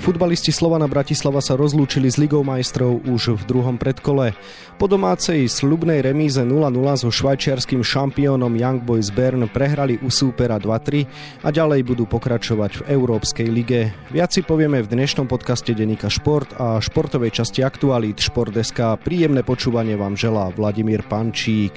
Futbalisti 0.00 0.48
Slovana 0.48 0.88
Bratislava 0.88 1.44
sa 1.44 1.60
rozlúčili 1.60 2.08
s 2.08 2.16
Ligou 2.16 2.40
majstrov 2.40 3.04
už 3.04 3.36
v 3.36 3.42
druhom 3.44 3.76
predkole. 3.76 4.32
Po 4.80 4.88
domácej 4.88 5.44
slubnej 5.44 6.00
remíze 6.00 6.40
0-0 6.40 6.72
so 6.96 7.12
švajčiarským 7.12 7.84
šampiónom 7.84 8.48
Young 8.56 8.80
Boys 8.80 9.12
Bern 9.12 9.44
prehrali 9.52 10.00
u 10.00 10.08
súpera 10.08 10.56
2-3 10.56 11.44
a 11.44 11.52
ďalej 11.52 11.84
budú 11.84 12.08
pokračovať 12.08 12.80
v 12.80 12.96
Európskej 12.96 13.48
lige. 13.52 13.92
Viac 14.08 14.32
si 14.32 14.40
povieme 14.40 14.80
v 14.80 14.88
dnešnom 14.88 15.28
podcaste 15.28 15.76
Denika 15.76 16.08
Šport 16.08 16.56
a 16.56 16.80
športovej 16.80 17.36
časti 17.36 17.60
Aktualít 17.60 18.24
Šport.sk. 18.24 18.96
Príjemné 19.04 19.44
počúvanie 19.44 20.00
vám 20.00 20.16
želá 20.16 20.48
Vladimír 20.56 21.04
Pančík. 21.04 21.76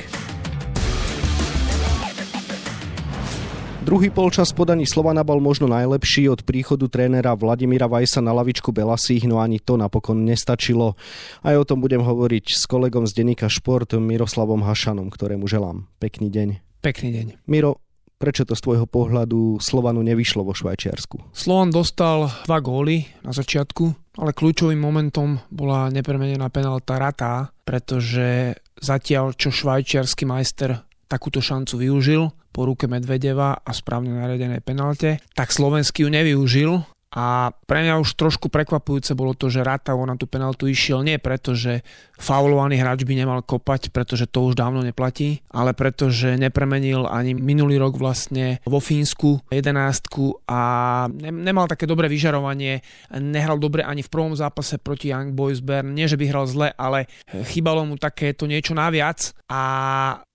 Druhý 3.83 4.07
polčas 4.15 4.55
podaní 4.55 4.87
Slovana 4.87 5.27
bol 5.27 5.43
možno 5.43 5.67
najlepší 5.67 6.31
od 6.31 6.47
príchodu 6.47 6.87
trénera 6.87 7.35
Vladimíra 7.35 7.91
Vajsa 7.91 8.23
na 8.23 8.31
lavičku 8.31 8.71
Belasích, 8.71 9.27
no 9.27 9.43
ani 9.43 9.59
to 9.59 9.75
napokon 9.75 10.23
nestačilo. 10.23 10.95
Aj 11.43 11.51
o 11.59 11.67
tom 11.67 11.83
budem 11.83 11.99
hovoriť 11.99 12.45
s 12.47 12.63
kolegom 12.63 13.03
z 13.03 13.11
denníka 13.11 13.51
Šport 13.51 13.91
Miroslavom 13.91 14.63
Hašanom, 14.63 15.11
ktorému 15.11 15.51
želám. 15.51 15.91
Pekný 15.99 16.31
deň. 16.31 16.79
Pekný 16.79 17.09
deň. 17.11 17.25
Miro, 17.51 17.83
prečo 18.15 18.47
to 18.47 18.55
z 18.55 18.63
tvojho 18.63 18.87
pohľadu 18.87 19.59
Slovanu 19.59 19.99
nevyšlo 19.99 20.47
vo 20.47 20.55
Švajčiarsku? 20.55 21.35
Slovan 21.35 21.67
dostal 21.67 22.31
dva 22.47 22.63
góly 22.63 23.03
na 23.19 23.35
začiatku, 23.35 24.15
ale 24.15 24.31
kľúčovým 24.31 24.79
momentom 24.79 25.43
bola 25.51 25.91
nepremenená 25.91 26.47
penálta 26.47 26.95
Ratá, 26.95 27.51
pretože 27.67 28.55
zatiaľ 28.79 29.35
čo 29.35 29.51
švajčiarsky 29.51 30.23
majster 30.23 30.87
takúto 31.13 31.45
šancu 31.45 31.77
využil 31.77 32.33
po 32.49 32.65
ruke 32.65 32.89
Medvedeva 32.89 33.61
a 33.61 33.71
správne 33.73 34.17
naredenej 34.17 34.65
penalte, 34.65 35.21
tak 35.37 35.53
slovenský 35.53 36.05
ju 36.05 36.09
nevyužil. 36.09 36.71
A 37.13 37.53
pre 37.53 37.85
mňa 37.85 38.01
už 38.01 38.17
trošku 38.17 38.49
prekvapujúce 38.49 39.13
bolo 39.13 39.37
to, 39.37 39.45
že 39.45 39.61
Ratavo 39.61 40.01
na 40.01 40.17
tú 40.17 40.25
penaltu 40.25 40.65
išiel 40.65 41.05
nie 41.05 41.21
preto, 41.21 41.53
že 41.53 41.85
faulovaný 42.17 42.81
hráč 42.81 43.05
by 43.05 43.13
nemal 43.13 43.45
kopať, 43.45 43.93
pretože 43.93 44.25
to 44.25 44.49
už 44.49 44.57
dávno 44.57 44.81
neplatí, 44.81 45.45
ale 45.53 45.77
preto, 45.77 46.09
že 46.09 46.41
nepremenil 46.41 47.05
ani 47.05 47.37
minulý 47.37 47.77
rok 47.77 48.01
vlastne 48.01 48.57
vo 48.65 48.81
Fínsku 48.81 49.45
jedenástku 49.53 50.41
a 50.49 51.05
nemal 51.21 51.69
také 51.69 51.85
dobré 51.85 52.09
vyžarovanie, 52.09 52.81
nehral 53.21 53.61
dobre 53.61 53.85
ani 53.85 54.01
v 54.01 54.09
prvom 54.09 54.33
zápase 54.33 54.81
proti 54.81 55.13
Young 55.13 55.37
Boys 55.37 55.61
Bern, 55.61 55.93
nie 55.93 56.09
že 56.09 56.17
by 56.17 56.25
hral 56.33 56.49
zle, 56.49 56.73
ale 56.73 57.05
chýbalo 57.29 57.85
mu 57.85 57.93
takéto 57.93 58.49
niečo 58.49 58.73
naviac. 58.73 59.37
A 59.53 59.61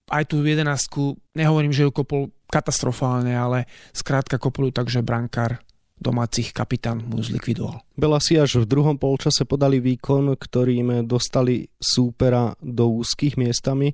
aj 0.09 0.25
tú 0.29 0.43
jedenastku, 0.43 1.17
nehovorím, 1.37 1.73
že 1.73 1.87
ju 1.87 1.91
kopol 1.93 2.33
katastrofálne, 2.49 3.37
ale 3.37 3.69
skrátka 3.93 4.41
kopol 4.41 4.69
ju 4.69 4.73
tak, 4.73 4.89
že 4.89 5.05
brankár 5.05 5.61
domácich 5.99 6.55
kapitán 6.55 7.03
mu 7.03 7.19
zlikvidoval. 7.21 7.83
Bela 7.99 8.23
si 8.23 8.39
až 8.39 8.63
v 8.63 8.71
druhom 8.71 8.97
polčase 8.97 9.43
podali 9.43 9.83
výkon, 9.83 10.39
ktorým 10.39 11.05
dostali 11.05 11.67
súpera 11.75 12.55
do 12.63 13.03
úzkých 13.03 13.35
miestami. 13.35 13.93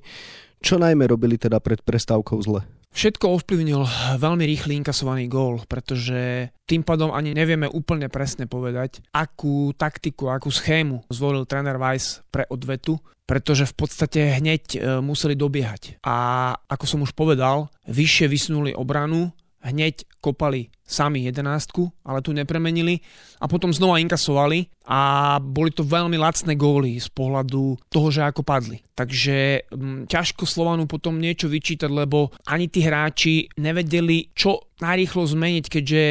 Čo 0.61 0.81
najmä 0.81 1.07
robili 1.09 1.35
teda 1.39 1.59
pred 1.59 1.81
prestávkou 1.83 2.37
zle? 2.43 2.61
Všetko 2.95 3.27
ovplyvnil 3.27 3.83
veľmi 4.15 4.47
rýchly 4.47 4.79
inkasovaný 4.79 5.27
gól, 5.27 5.59
pretože 5.67 6.47
tým 6.63 6.79
pádom 6.79 7.11
ani 7.11 7.35
nevieme 7.35 7.67
úplne 7.67 8.07
presne 8.07 8.47
povedať, 8.47 9.03
akú 9.11 9.75
taktiku, 9.75 10.31
akú 10.31 10.47
schému 10.47 11.03
zvolil 11.11 11.43
tréner 11.43 11.75
Weiss 11.75 12.23
pre 12.31 12.47
odvetu, 12.47 12.95
pretože 13.27 13.67
v 13.67 13.75
podstate 13.75 14.39
hneď 14.39 14.63
e, 14.63 14.79
museli 15.03 15.35
dobiehať. 15.35 15.99
A 16.07 16.55
ako 16.55 16.85
som 16.87 17.03
už 17.03 17.11
povedal, 17.11 17.67
vyššie 17.83 18.31
vysunuli 18.31 18.71
obranu, 18.71 19.27
hneď 19.65 20.05
kopali 20.21 20.69
sami 20.85 21.25
jedenástku, 21.25 21.89
ale 22.05 22.21
tu 22.21 22.29
nepremenili 22.29 23.01
a 23.41 23.49
potom 23.49 23.73
znova 23.73 23.97
inkasovali 23.97 24.69
a 24.85 25.35
boli 25.41 25.73
to 25.73 25.81
veľmi 25.81 26.13
lacné 26.13 26.53
góly 26.53 27.01
z 27.01 27.09
pohľadu 27.09 27.89
toho, 27.89 28.07
že 28.13 28.21
ako 28.21 28.45
padli. 28.45 28.85
Takže 28.93 29.65
m, 29.73 29.75
mm, 29.75 29.99
ťažko 30.05 30.45
Slovanu 30.45 30.85
potom 30.85 31.17
niečo 31.17 31.49
vyčítať, 31.49 31.89
lebo 31.89 32.29
ani 32.45 32.69
tí 32.69 32.85
hráči 32.85 33.49
nevedeli, 33.57 34.29
čo 34.37 34.69
najrýchlo 34.77 35.25
zmeniť, 35.25 35.65
keďže 35.65 36.01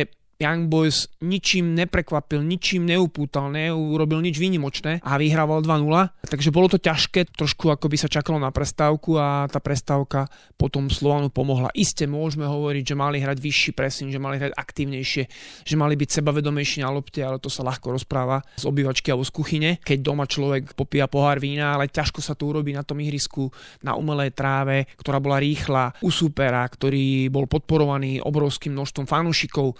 Young 0.44 0.68
Boys 0.68 1.08
ničím 1.24 1.72
neprekvapil, 1.72 2.44
ničím 2.44 2.84
neupútal, 2.84 3.48
neurobil 3.48 4.20
nič 4.20 4.36
výnimočné 4.36 5.00
a 5.00 5.16
vyhrával 5.16 5.64
2-0. 5.64 6.28
Takže 6.28 6.52
bolo 6.52 6.68
to 6.68 6.76
ťažké, 6.76 7.32
trošku 7.32 7.72
ako 7.72 7.88
by 7.88 7.96
sa 7.96 8.12
čakalo 8.12 8.36
na 8.36 8.52
prestávku 8.52 9.16
a 9.16 9.48
tá 9.48 9.64
prestávka 9.64 10.28
potom 10.60 10.92
Slovanu 10.92 11.32
pomohla. 11.32 11.72
Isté 11.72 12.04
môžeme 12.04 12.44
hovoriť, 12.44 12.84
že 12.92 12.94
mali 12.98 13.24
hrať 13.24 13.40
vyšší 13.40 13.70
pressing, 13.72 14.12
že 14.12 14.20
mali 14.20 14.36
hrať 14.36 14.52
aktívnejšie, 14.52 15.22
že 15.64 15.74
mali 15.80 15.96
byť 15.96 16.20
sebavedomejší 16.20 16.84
na 16.84 16.92
lopte, 16.92 17.24
ale 17.24 17.40
to 17.40 17.48
sa 17.48 17.64
ľahko 17.64 17.96
rozpráva 17.96 18.44
z 18.60 18.68
obývačky 18.68 19.08
alebo 19.08 19.24
z 19.24 19.32
kuchyne, 19.32 19.70
keď 19.80 19.98
doma 20.04 20.28
človek 20.28 20.76
popíja 20.76 21.08
pohár 21.08 21.40
vína, 21.40 21.72
ale 21.72 21.88
ťažko 21.88 22.20
sa 22.20 22.36
to 22.36 22.52
urobí 22.52 22.76
na 22.76 22.84
tom 22.84 23.00
ihrisku, 23.00 23.48
na 23.80 23.96
umelej 23.96 24.36
tráve, 24.36 24.84
ktorá 25.00 25.22
bola 25.24 25.40
rýchla, 25.40 25.96
u 26.04 26.12
supera, 26.12 26.66
ktorý 26.68 27.32
bol 27.32 27.48
podporovaný 27.48 28.20
obrovským 28.20 28.76
množstvom 28.76 29.06
fanúšikov 29.08 29.72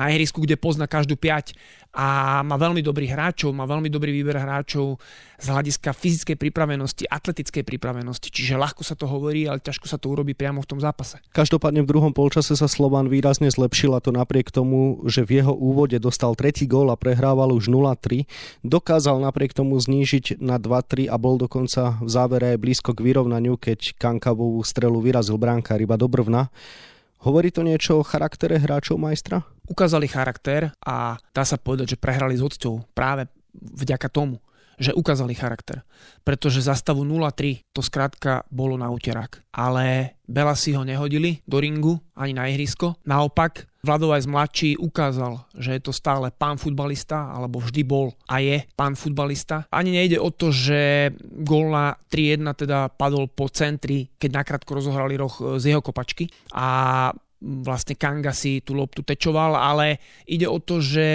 na 0.00 0.07
ihrisku, 0.12 0.42
kde 0.42 0.60
pozná 0.60 0.88
každú 0.88 1.16
piať 1.16 1.54
a 1.88 2.40
má 2.44 2.60
veľmi 2.60 2.84
dobrých 2.84 3.16
hráčov, 3.16 3.56
má 3.56 3.64
veľmi 3.64 3.88
dobrý 3.88 4.12
výber 4.12 4.36
hráčov 4.36 5.00
z 5.40 5.46
hľadiska 5.48 5.96
fyzickej 5.96 6.36
pripravenosti, 6.36 7.08
atletickej 7.08 7.64
pripravenosti, 7.64 8.28
čiže 8.28 8.60
ľahko 8.60 8.84
sa 8.84 8.92
to 8.92 9.08
hovorí, 9.08 9.48
ale 9.48 9.64
ťažko 9.64 9.88
sa 9.88 9.96
to 9.96 10.12
urobí 10.12 10.36
priamo 10.36 10.60
v 10.60 10.68
tom 10.68 10.78
zápase. 10.84 11.16
Každopádne 11.32 11.82
v 11.82 11.90
druhom 11.90 12.12
polčase 12.12 12.54
sa 12.54 12.68
Slovan 12.68 13.08
výrazne 13.08 13.48
zlepšil 13.48 13.96
a 13.96 14.04
to 14.04 14.12
napriek 14.12 14.52
tomu, 14.52 15.00
že 15.08 15.24
v 15.24 15.40
jeho 15.40 15.54
úvode 15.56 15.96
dostal 15.96 16.36
tretí 16.36 16.68
gól 16.68 16.92
a 16.92 16.96
prehrával 17.00 17.56
už 17.56 17.72
0-3, 17.72 18.28
dokázal 18.62 19.18
napriek 19.24 19.56
tomu 19.56 19.80
znížiť 19.80 20.38
na 20.44 20.60
2-3 20.60 21.08
a 21.08 21.16
bol 21.16 21.40
dokonca 21.40 21.96
v 22.04 22.08
závere 22.12 22.54
aj 22.54 22.58
blízko 22.60 22.90
k 22.92 23.00
vyrovnaniu, 23.00 23.56
keď 23.56 23.96
Kankavovú 23.96 24.60
strelu 24.60 25.00
vyrazil 25.00 25.40
bránka 25.40 25.78
iba 25.80 25.96
do 25.96 26.04
brvna. 26.04 26.52
Hovorí 27.18 27.50
to 27.50 27.66
niečo 27.66 27.98
o 27.98 28.06
charaktere 28.06 28.62
hráčov 28.62 28.98
majstra? 28.98 29.42
Ukázali 29.66 30.06
charakter 30.06 30.70
a 30.80 31.18
dá 31.34 31.42
sa 31.44 31.58
povedať, 31.58 31.94
že 31.94 32.00
prehrali 32.00 32.38
s 32.38 32.44
hocťou 32.44 32.94
práve 32.94 33.28
vďaka 33.52 34.08
tomu, 34.08 34.38
že 34.78 34.94
ukázali 34.94 35.34
charakter. 35.34 35.82
Pretože 36.22 36.62
za 36.64 36.72
stavu 36.78 37.02
0-3 37.02 37.66
to 37.74 37.82
skrátka 37.82 38.46
bolo 38.48 38.78
na 38.78 38.88
úterák. 38.88 39.44
Ale 39.52 40.16
Bela 40.24 40.54
si 40.54 40.72
ho 40.72 40.86
nehodili 40.86 41.42
do 41.44 41.58
ringu 41.58 41.98
ani 42.16 42.32
na 42.32 42.46
ihrisko. 42.48 42.96
Naopak, 43.04 43.67
Vladovaj 43.78 44.26
mladší 44.26 44.74
ukázal, 44.74 45.38
že 45.54 45.78
je 45.78 45.82
to 45.86 45.94
stále 45.94 46.34
pán 46.34 46.58
futbalista, 46.58 47.30
alebo 47.30 47.62
vždy 47.62 47.86
bol 47.86 48.10
a 48.26 48.42
je 48.42 48.66
pán 48.74 48.98
futbalista. 48.98 49.70
Ani 49.70 49.94
nejde 49.94 50.18
o 50.18 50.34
to, 50.34 50.50
že 50.50 51.14
gól 51.46 51.70
na 51.70 51.94
3-1 52.10 52.42
teda 52.66 52.90
padol 52.90 53.30
po 53.30 53.46
centri, 53.46 54.10
keď 54.18 54.30
nakrátko 54.42 54.82
rozohrali 54.82 55.14
roh 55.14 55.62
z 55.62 55.70
jeho 55.70 55.78
kopačky 55.78 56.26
a 56.58 57.08
vlastne 57.38 57.94
Kanga 57.94 58.34
si 58.34 58.58
tú 58.66 58.74
loptu 58.74 59.06
tečoval, 59.06 59.54
ale 59.54 60.02
ide 60.26 60.50
o 60.50 60.58
to, 60.58 60.82
že 60.82 61.06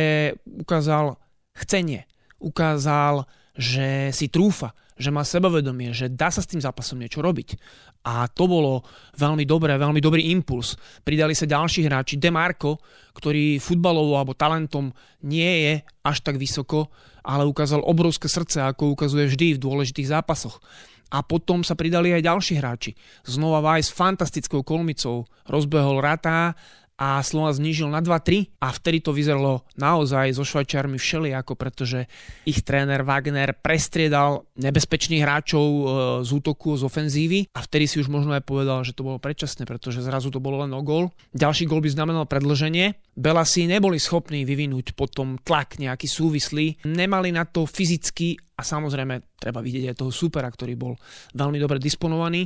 ukázal 0.48 1.20
chcenie, 1.52 2.08
ukázal, 2.40 3.28
že 3.54 4.10
si 4.10 4.28
trúfa, 4.34 4.74
že 4.94 5.10
má 5.10 5.26
sebavedomie, 5.26 5.94
že 5.94 6.10
dá 6.10 6.30
sa 6.30 6.42
s 6.42 6.50
tým 6.50 6.62
zápasom 6.62 7.02
niečo 7.02 7.22
robiť. 7.22 7.58
A 8.04 8.28
to 8.30 8.46
bolo 8.46 8.84
veľmi 9.16 9.48
dobré, 9.48 9.74
veľmi 9.80 9.98
dobrý 10.04 10.30
impuls. 10.30 10.76
Pridali 11.02 11.34
sa 11.34 11.50
ďalší 11.50 11.88
hráči. 11.88 12.20
Demarco, 12.20 12.78
ktorý 13.16 13.58
futbalovo 13.58 14.20
alebo 14.20 14.38
talentom 14.38 14.92
nie 15.24 15.66
je 15.66 15.74
až 16.04 16.18
tak 16.22 16.36
vysoko, 16.38 16.92
ale 17.24 17.48
ukázal 17.48 17.82
obrovské 17.82 18.28
srdce, 18.28 18.60
ako 18.60 18.94
ukazuje 18.94 19.32
vždy 19.32 19.48
v 19.56 19.64
dôležitých 19.64 20.12
zápasoch. 20.12 20.60
A 21.14 21.22
potom 21.22 21.62
sa 21.62 21.78
pridali 21.78 22.10
aj 22.10 22.26
ďalší 22.26 22.54
hráči. 22.58 22.92
Znova 23.22 23.62
Vajs 23.62 23.94
s 23.94 23.96
fantastickou 23.96 24.66
kolmicou 24.66 25.30
rozbehol 25.46 26.02
Ratá, 26.02 26.58
a 26.94 27.20
Slovan 27.26 27.58
znížil 27.58 27.90
na 27.90 28.00
2-3 28.00 28.54
a 28.62 28.70
vtedy 28.70 29.02
to 29.02 29.12
vyzeralo 29.12 29.66
naozaj 29.74 30.38
so 30.38 30.46
Švajčiarmi 30.46 31.02
všelijako, 31.02 31.58
pretože 31.58 32.06
ich 32.46 32.62
tréner 32.62 33.02
Wagner 33.02 33.58
prestriedal 33.58 34.46
nebezpečných 34.56 35.26
hráčov 35.26 35.66
e, 35.66 35.82
z 36.22 36.30
útoku, 36.30 36.78
z 36.78 36.86
ofenzívy 36.86 37.50
a 37.58 37.60
vtedy 37.66 37.90
si 37.90 37.98
už 37.98 38.14
možno 38.14 38.38
aj 38.38 38.46
povedal, 38.46 38.86
že 38.86 38.94
to 38.94 39.02
bolo 39.02 39.18
predčasné, 39.18 39.66
pretože 39.66 40.06
zrazu 40.06 40.30
to 40.30 40.38
bolo 40.38 40.62
len 40.62 40.72
o 40.72 40.82
gol. 40.86 41.10
Ďalší 41.34 41.66
gol 41.66 41.82
by 41.82 41.90
znamenal 41.90 42.30
predlženie. 42.30 42.94
Belasi 43.18 43.66
neboli 43.66 43.98
schopní 43.98 44.46
vyvinúť 44.46 44.94
potom 44.94 45.42
tlak 45.42 45.82
nejaký 45.82 46.06
súvislý, 46.06 46.78
nemali 46.86 47.34
na 47.34 47.46
to 47.50 47.66
fyzicky 47.66 48.38
a 48.54 48.62
samozrejme 48.62 49.34
treba 49.42 49.66
vidieť 49.66 49.94
aj 49.94 49.98
toho 49.98 50.12
supera, 50.14 50.46
ktorý 50.46 50.78
bol 50.78 50.94
veľmi 51.34 51.58
dobre 51.58 51.82
disponovaný. 51.82 52.46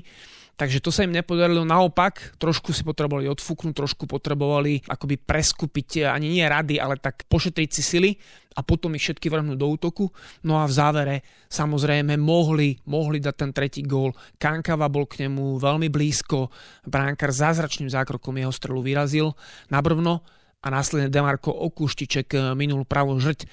Takže 0.57 0.81
to 0.81 0.89
sa 0.89 1.05
im 1.05 1.13
nepodarilo, 1.13 1.61
naopak, 1.61 2.33
trošku 2.41 2.73
si 2.73 2.81
potrebovali 2.81 3.29
odfúknuť, 3.29 3.77
trošku 3.77 4.09
potrebovali 4.09 4.81
akoby 4.89 5.21
preskupiť, 5.21 6.09
ani 6.09 6.33
nie 6.33 6.41
rady, 6.41 6.81
ale 6.81 6.97
tak 6.97 7.29
pošetriť 7.29 7.69
si 7.69 7.85
sily 7.85 8.17
a 8.57 8.65
potom 8.65 8.97
ich 8.97 9.05
všetky 9.05 9.29
vrhnúť 9.29 9.53
do 9.53 9.69
útoku. 9.69 10.09
No 10.41 10.57
a 10.57 10.65
v 10.65 10.73
závere 10.73 11.15
samozrejme 11.45 12.17
mohli, 12.17 12.73
mohli 12.89 13.21
dať 13.21 13.35
ten 13.37 13.51
tretí 13.53 13.85
gól. 13.85 14.17
Kankava 14.41 14.89
bol 14.89 15.05
k 15.05 15.29
nemu 15.29 15.61
veľmi 15.61 15.93
blízko, 15.93 16.49
bránkar 16.89 17.29
zázračným 17.29 17.93
zákrokom 17.93 18.33
jeho 18.41 18.49
strelu 18.49 18.81
vyrazil 18.81 19.37
na 19.69 19.77
brvno 19.77 20.25
a 20.67 20.75
následne 20.75 21.07
Demarko 21.07 21.55
Okuštiček 21.55 22.27
eh, 22.35 22.41
minul 22.51 22.83
pravú 22.83 23.15
žrť. 23.15 23.47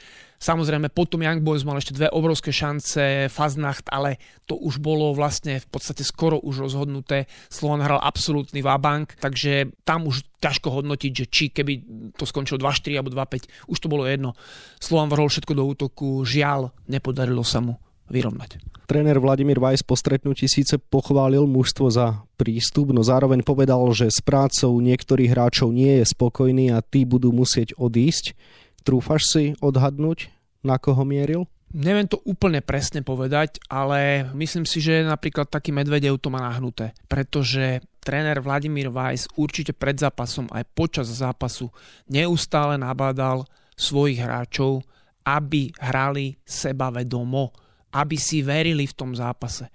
Samozrejme, 0.44 0.92
potom 0.92 1.24
Young 1.24 1.40
Boys 1.40 1.64
mal 1.64 1.80
ešte 1.80 1.96
dve 1.96 2.12
obrovské 2.12 2.52
šance, 2.52 3.32
Faznacht, 3.32 3.88
ale 3.88 4.20
to 4.44 4.58
už 4.60 4.76
bolo 4.76 5.16
vlastne 5.16 5.56
v 5.56 5.66
podstate 5.72 6.04
skoro 6.04 6.36
už 6.36 6.68
rozhodnuté. 6.68 7.30
Slovan 7.48 7.80
hral 7.80 7.96
absolútny 8.02 8.60
vabank, 8.60 9.16
takže 9.16 9.72
tam 9.88 10.04
už 10.04 10.20
ťažko 10.44 10.68
hodnotiť, 10.82 11.12
že 11.16 11.24
či 11.32 11.44
keby 11.48 11.72
to 12.18 12.28
skončilo 12.28 12.60
2-4 12.60 13.00
alebo 13.00 13.14
2-5, 13.16 13.72
už 13.72 13.78
to 13.80 13.88
bolo 13.88 14.04
jedno. 14.04 14.36
Slovan 14.76 15.08
vrhol 15.08 15.32
všetko 15.32 15.52
do 15.56 15.64
útoku, 15.64 16.20
žiaľ, 16.28 16.76
nepodarilo 16.92 17.40
sa 17.40 17.64
mu 17.64 17.80
vyrovnať. 18.08 18.60
Tréner 18.84 19.16
Vladimír 19.16 19.56
Vajs 19.56 19.80
po 19.80 19.96
stretnutí 19.96 20.44
síce 20.44 20.76
pochválil 20.76 21.48
mužstvo 21.48 21.88
za 21.88 22.28
prístup, 22.36 22.92
no 22.92 23.00
zároveň 23.00 23.40
povedal, 23.40 23.80
že 23.96 24.12
s 24.12 24.20
prácou 24.20 24.76
niektorých 24.76 25.32
hráčov 25.32 25.72
nie 25.72 26.04
je 26.04 26.04
spokojný 26.04 26.68
a 26.68 26.84
tí 26.84 27.08
budú 27.08 27.32
musieť 27.32 27.72
odísť. 27.80 28.36
Trúfaš 28.84 29.22
si 29.24 29.44
odhadnúť, 29.64 30.28
na 30.60 30.76
koho 30.76 31.00
mieril? 31.08 31.48
Neviem 31.74 32.06
to 32.06 32.22
úplne 32.22 32.62
presne 32.62 33.02
povedať, 33.02 33.58
ale 33.66 34.30
myslím 34.36 34.62
si, 34.62 34.78
že 34.78 35.02
napríklad 35.02 35.50
taký 35.50 35.74
Medvedev 35.74 36.22
to 36.22 36.30
má 36.30 36.44
nahnuté, 36.44 36.94
pretože 37.10 37.82
tréner 38.04 38.38
Vladimír 38.38 38.92
Vajs 38.92 39.34
určite 39.34 39.74
pred 39.74 39.98
zápasom 39.98 40.46
aj 40.52 40.62
počas 40.76 41.08
zápasu 41.10 41.72
neustále 42.06 42.78
nabádal 42.78 43.48
svojich 43.74 44.22
hráčov, 44.22 44.86
aby 45.26 45.72
hrali 45.80 46.38
sebavedomo 46.46 47.63
aby 47.94 48.18
si 48.18 48.42
verili 48.42 48.90
v 48.90 48.96
tom 48.98 49.14
zápase. 49.14 49.70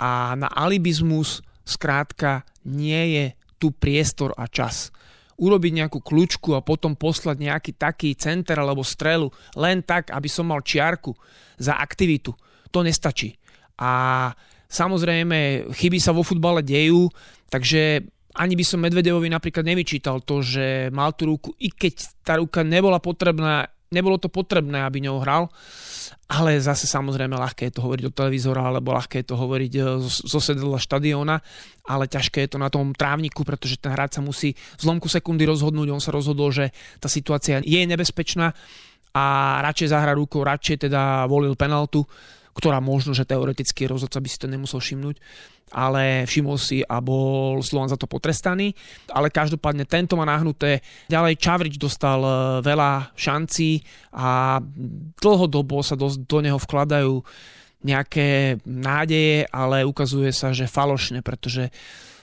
A 0.00 0.32
na 0.32 0.48
alibizmus 0.48 1.44
skrátka 1.60 2.48
nie 2.64 3.20
je 3.20 3.24
tu 3.60 3.68
priestor 3.68 4.32
a 4.40 4.48
čas. 4.48 4.88
Urobiť 5.36 5.84
nejakú 5.84 6.00
kľúčku 6.00 6.56
a 6.56 6.64
potom 6.64 6.96
poslať 6.96 7.36
nejaký 7.36 7.76
taký 7.76 8.16
center 8.16 8.56
alebo 8.60 8.80
strelu 8.80 9.28
len 9.56 9.84
tak, 9.84 10.08
aby 10.08 10.28
som 10.28 10.48
mal 10.48 10.64
čiarku 10.64 11.12
za 11.60 11.76
aktivitu. 11.76 12.32
To 12.72 12.80
nestačí. 12.80 13.36
A 13.76 14.32
samozrejme, 14.68 15.68
chyby 15.72 16.00
sa 16.00 16.16
vo 16.16 16.24
futbale 16.24 16.64
dejú, 16.64 17.08
takže 17.52 18.04
ani 18.36 18.54
by 18.54 18.64
som 18.64 18.80
Medvedevovi 18.80 19.26
napríklad 19.26 19.66
nevyčítal 19.66 20.22
to, 20.22 20.40
že 20.44 20.88
mal 20.94 21.12
tú 21.16 21.34
ruku, 21.34 21.50
i 21.58 21.72
keď 21.72 21.94
tá 22.22 22.38
ruka 22.38 22.62
nebola 22.62 23.02
potrebná, 23.02 23.66
nebolo 23.90 24.16
to 24.22 24.30
potrebné, 24.30 24.86
aby 24.86 25.02
ňou 25.02 25.18
hral, 25.22 25.50
ale 26.30 26.62
zase 26.62 26.86
samozrejme 26.86 27.34
ľahké 27.34 27.68
je 27.68 27.74
to 27.74 27.82
hovoriť 27.82 28.02
do 28.06 28.14
televízora 28.14 28.62
alebo 28.62 28.94
ľahké 28.94 29.22
je 29.22 29.26
to 29.26 29.36
hovoriť 29.36 29.72
e, 29.74 29.80
zo 30.06 30.40
sedadla 30.40 30.78
štadióna, 30.78 31.42
ale 31.90 32.06
ťažké 32.06 32.46
je 32.46 32.50
to 32.54 32.58
na 32.62 32.70
tom 32.70 32.94
trávniku, 32.94 33.42
pretože 33.42 33.82
ten 33.82 33.90
hráč 33.90 34.18
sa 34.18 34.22
musí 34.22 34.54
v 34.54 34.80
zlomku 34.80 35.10
sekundy 35.10 35.42
rozhodnúť. 35.42 35.90
On 35.90 35.98
sa 35.98 36.14
rozhodol, 36.14 36.54
že 36.54 36.70
tá 37.02 37.10
situácia 37.10 37.58
je 37.66 37.82
nebezpečná 37.82 38.54
a 39.10 39.24
radšej 39.66 39.90
zahra 39.90 40.14
rukou, 40.14 40.46
radšej 40.46 40.86
teda 40.86 41.26
volil 41.26 41.58
penaltu 41.58 42.06
ktorá 42.60 42.78
možno, 42.84 43.16
že 43.16 43.24
teoreticky 43.24 43.88
rozhodca 43.88 44.20
by 44.20 44.28
si 44.28 44.36
to 44.36 44.46
nemusel 44.46 44.78
všimnúť, 44.78 45.16
ale 45.72 46.28
všimol 46.28 46.60
si 46.60 46.84
a 46.84 47.00
bol 47.00 47.64
Slovan 47.64 47.88
za 47.88 47.96
to 47.96 48.04
potrestaný. 48.04 48.76
Ale 49.08 49.32
každopádne 49.32 49.88
tento 49.88 50.20
má 50.20 50.28
nahnuté. 50.28 50.84
Ďalej 51.08 51.40
Čavrič 51.40 51.74
dostal 51.80 52.20
e, 52.20 52.30
veľa 52.60 53.16
šancí 53.16 53.80
a 54.12 54.60
dlhodobo 55.16 55.80
sa 55.80 55.96
do, 55.96 56.12
do 56.12 56.38
neho 56.44 56.60
vkladajú 56.60 57.24
nejaké 57.80 58.60
nádeje, 58.68 59.48
ale 59.48 59.88
ukazuje 59.88 60.28
sa, 60.36 60.52
že 60.52 60.68
falošne, 60.68 61.24
pretože 61.24 61.72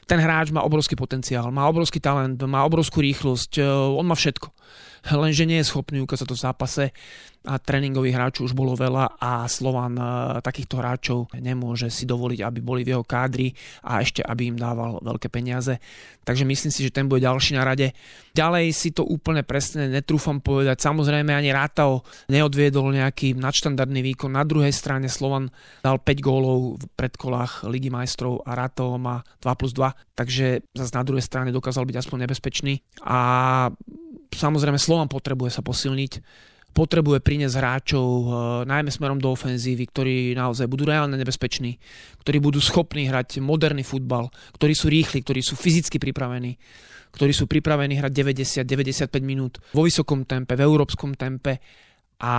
ten 0.06 0.22
hráč 0.22 0.54
má 0.54 0.62
obrovský 0.62 0.94
potenciál, 0.94 1.50
má 1.50 1.66
obrovský 1.66 1.98
talent, 1.98 2.38
má 2.45 2.62
obrovskú 2.63 3.01
rýchlosť, 3.01 3.57
e, 3.57 3.66
on 3.98 4.06
má 4.06 4.13
všetko 4.13 4.54
lenže 5.12 5.48
nie 5.48 5.63
je 5.63 5.69
schopný 5.69 6.04
ukázať 6.04 6.27
to 6.27 6.36
v 6.36 6.44
zápase 6.44 6.83
a 7.48 7.56
tréningových 7.56 8.15
hráčov 8.19 8.51
už 8.51 8.54
bolo 8.54 8.75
veľa 8.75 9.24
a 9.24 9.48
Slovan 9.48 9.95
e, 9.95 10.04
takýchto 10.44 10.83
hráčov 10.83 11.31
nemôže 11.39 11.88
si 11.88 12.04
dovoliť, 12.04 12.44
aby 12.44 12.59
boli 12.59 12.83
v 12.83 12.92
jeho 12.94 13.07
kádri 13.07 13.56
a 13.88 14.04
ešte 14.04 14.19
aby 14.19 14.51
im 14.51 14.57
dával 14.59 15.00
veľké 15.00 15.31
peniaze. 15.31 15.80
Takže 16.27 16.44
myslím 16.44 16.71
si, 16.75 16.83
že 16.83 16.92
ten 16.92 17.07
bude 17.07 17.24
ďalší 17.24 17.56
na 17.56 17.63
rade. 17.63 17.95
Ďalej 18.36 18.75
si 18.75 18.92
to 18.92 19.07
úplne 19.07 19.48
presne 19.48 19.88
netrúfam 19.88 20.44
povedať. 20.44 20.83
Samozrejme 20.83 21.31
ani 21.31 21.56
Rátao 21.56 22.04
neodviedol 22.27 22.92
nejaký 22.92 23.39
nadštandardný 23.39 24.04
výkon. 24.04 24.36
Na 24.36 24.44
druhej 24.44 24.75
strane 24.75 25.07
Slovan 25.07 25.48
dal 25.80 26.04
5 26.04 26.19
gólov 26.19 26.83
v 26.83 26.86
predkolách 27.00 27.63
Ligy 27.71 27.88
majstrov 27.88 28.44
a 28.44 28.59
Rátao 28.59 29.00
má 29.00 29.24
2 29.39 29.56
plus 29.56 29.71
2. 29.71 30.19
Takže 30.19 30.68
zase 30.75 30.92
na 30.92 31.07
druhej 31.07 31.24
strane 31.24 31.56
dokázal 31.56 31.88
byť 31.88 31.95
aspoň 31.95 32.27
nebezpečný. 32.27 32.83
A 33.07 33.19
samozrejme 34.34 34.80
Slovan 34.80 35.10
potrebuje 35.12 35.54
sa 35.54 35.62
posilniť, 35.64 36.24
potrebuje 36.78 37.26
priniesť 37.26 37.58
hráčov, 37.58 38.06
e, 38.06 38.28
najmä 38.70 38.94
smerom 38.94 39.18
do 39.18 39.34
ofenzívy, 39.34 39.90
ktorí 39.90 40.16
naozaj 40.38 40.70
budú 40.70 40.86
reálne 40.86 41.18
nebezpeční, 41.18 41.82
ktorí 42.22 42.38
budú 42.38 42.62
schopní 42.62 43.10
hrať 43.10 43.42
moderný 43.42 43.82
futbal, 43.82 44.30
ktorí 44.54 44.74
sú 44.78 44.94
rýchli, 44.94 45.26
ktorí 45.26 45.42
sú 45.42 45.58
fyzicky 45.58 45.98
pripravení, 45.98 46.62
ktorí 47.18 47.34
sú 47.34 47.50
pripravení 47.50 47.98
hrať 47.98 48.14
90-95 48.64 49.10
minút 49.26 49.58
vo 49.74 49.90
vysokom 49.90 50.22
tempe, 50.30 50.54
v 50.54 50.62
európskom 50.62 51.18
tempe 51.18 51.58
a 52.18 52.34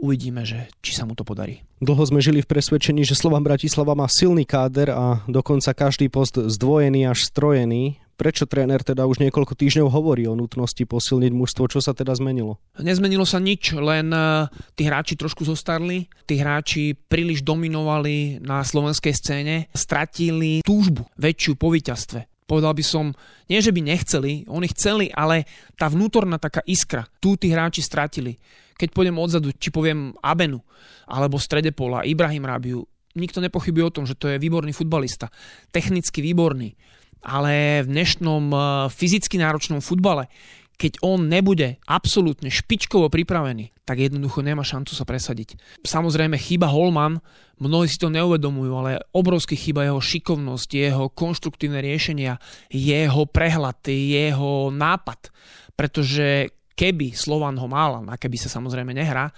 uvidíme, 0.00 0.44
že 0.44 0.68
či 0.84 0.92
sa 0.92 1.08
mu 1.08 1.16
to 1.16 1.24
podarí. 1.24 1.64
Dlho 1.80 2.04
sme 2.04 2.20
žili 2.24 2.44
v 2.44 2.48
presvedčení, 2.48 3.04
že 3.04 3.16
Slovan 3.16 3.44
Bratislava 3.44 3.96
má 3.96 4.08
silný 4.08 4.44
káder 4.44 4.92
a 4.92 5.24
dokonca 5.28 5.72
každý 5.72 6.08
post 6.08 6.36
zdvojený 6.36 7.08
až 7.08 7.28
strojený. 7.28 8.00
Prečo 8.16 8.48
tréner 8.48 8.80
teda 8.80 9.04
už 9.04 9.20
niekoľko 9.20 9.52
týždňov 9.52 9.92
hovorí 9.92 10.24
o 10.24 10.32
nutnosti 10.32 10.80
posilniť 10.80 11.32
mužstvo? 11.36 11.68
Čo 11.68 11.84
sa 11.84 11.92
teda 11.92 12.16
zmenilo? 12.16 12.56
Nezmenilo 12.80 13.28
sa 13.28 13.36
nič, 13.36 13.76
len 13.76 14.08
e, 14.08 14.48
tí 14.72 14.88
hráči 14.88 15.20
trošku 15.20 15.44
zostarli, 15.44 16.08
tí 16.24 16.40
hráči 16.40 16.96
príliš 16.96 17.44
dominovali 17.44 18.40
na 18.40 18.64
slovenskej 18.64 19.12
scéne, 19.12 19.56
stratili 19.76 20.64
túžbu 20.64 21.04
väčšiu 21.20 21.60
po 21.60 21.68
víťazstve. 21.68 22.48
Povedal 22.48 22.72
by 22.72 22.84
som, 22.86 23.12
nie 23.52 23.60
že 23.60 23.76
by 23.76 23.84
nechceli, 23.84 24.48
oni 24.48 24.72
chceli, 24.72 25.12
ale 25.12 25.44
tá 25.76 25.92
vnútorná 25.92 26.40
taká 26.40 26.64
iskra, 26.64 27.04
tu 27.20 27.36
tí 27.36 27.52
hráči 27.52 27.84
stratili. 27.84 28.40
Keď 28.80 28.96
pôjdem 28.96 29.20
odzadu, 29.20 29.52
či 29.52 29.68
poviem 29.68 30.16
Abenu, 30.24 30.64
alebo 31.04 31.36
strede 31.36 31.74
pola, 31.76 32.06
Ibrahim 32.06 32.48
Rabiu, 32.48 32.80
nikto 33.12 33.44
nepochybuje 33.44 33.84
o 33.84 33.94
tom, 33.94 34.04
že 34.08 34.16
to 34.16 34.32
je 34.32 34.40
výborný 34.40 34.72
futbalista, 34.72 35.28
technicky 35.68 36.24
výborný, 36.24 36.76
ale 37.24 37.84
v 37.84 37.88
dnešnom 37.92 38.44
eh, 38.52 38.60
fyzicky 38.92 39.40
náročnom 39.40 39.80
futbale, 39.80 40.28
keď 40.76 41.00
on 41.00 41.32
nebude 41.32 41.80
absolútne 41.88 42.52
špičkovo 42.52 43.08
pripravený, 43.08 43.72
tak 43.88 43.96
jednoducho 43.96 44.44
nemá 44.44 44.60
šancu 44.60 44.92
sa 44.92 45.08
presadiť. 45.08 45.56
Samozrejme 45.80 46.36
chyba 46.36 46.68
Holman, 46.68 47.16
mnohí 47.56 47.88
si 47.88 47.96
to 47.96 48.12
neuvedomujú, 48.12 48.72
ale 48.76 49.00
obrovský 49.16 49.56
chyba 49.56 49.88
jeho 49.88 50.00
šikovnosť, 50.00 50.70
jeho 50.76 51.08
konštruktívne 51.08 51.80
riešenia, 51.80 52.36
jeho 52.68 53.24
prehľad, 53.24 53.80
jeho 53.88 54.68
nápad. 54.68 55.32
Pretože 55.72 56.52
keby 56.76 57.16
Slovan 57.16 57.56
ho 57.56 57.64
mal, 57.64 58.04
a 58.04 58.20
keby 58.20 58.36
sa 58.36 58.52
samozrejme 58.52 58.92
nehrá, 58.92 59.32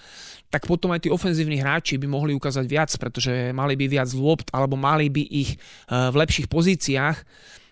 tak 0.50 0.66
potom 0.66 0.90
aj 0.90 1.06
tí 1.06 1.08
ofenzívni 1.12 1.62
hráči 1.62 2.00
by 2.02 2.10
mohli 2.10 2.34
ukázať 2.34 2.66
viac, 2.66 2.90
pretože 2.98 3.54
mali 3.54 3.78
by 3.78 3.86
viac 3.86 4.10
lopt 4.16 4.50
alebo 4.50 4.74
mali 4.74 5.06
by 5.06 5.22
ich 5.22 5.54
eh, 5.54 6.10
v 6.10 6.18
lepších 6.18 6.50
pozíciách 6.50 7.16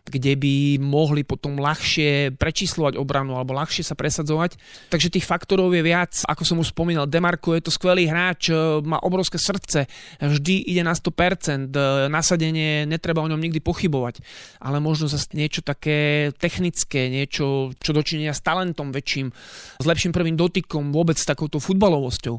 kde 0.06 0.38
by 0.38 0.54
mohli 0.78 1.26
potom 1.26 1.58
ľahšie 1.58 2.38
prečíslovať 2.38 2.94
obranu 2.94 3.34
alebo 3.34 3.58
ľahšie 3.58 3.82
sa 3.82 3.98
presadzovať. 3.98 4.58
Takže 4.88 5.12
tých 5.12 5.26
faktorov 5.26 5.74
je 5.74 5.82
viac. 5.82 6.22
Ako 6.30 6.46
som 6.46 6.62
už 6.62 6.70
spomínal, 6.70 7.10
Demarko 7.10 7.58
je 7.58 7.66
to 7.66 7.74
skvelý 7.74 8.06
hráč, 8.06 8.50
e, 8.50 8.54
má 8.86 9.02
obrovské 9.02 9.36
srdce, 9.36 9.90
vždy 10.22 10.62
ide 10.70 10.86
na 10.86 10.94
100%, 10.94 11.74
e, 11.74 12.06
nasadenie 12.06 12.86
netreba 12.86 13.22
o 13.22 13.30
ňom 13.30 13.40
nikdy 13.42 13.58
pochybovať, 13.58 14.22
ale 14.62 14.78
možno 14.78 15.10
zase 15.10 15.34
niečo 15.34 15.60
také 15.66 16.30
technické, 16.38 17.10
niečo, 17.10 17.74
čo 17.82 17.90
dočinia 17.90 18.30
s 18.30 18.40
talentom 18.40 18.94
väčším, 18.94 19.34
s 19.82 19.84
lepším 19.84 20.14
prvým 20.14 20.38
dotykom, 20.38 20.94
vôbec 20.94 21.18
s 21.18 21.26
takouto 21.26 21.58
futbalovosťou 21.58 22.38